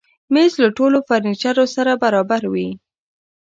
مېز 0.33 0.53
له 0.63 0.69
ټولو 0.77 0.97
فرنیچرو 1.07 1.65
سره 1.75 1.91
برابر 2.03 2.41
وي. 2.53 2.69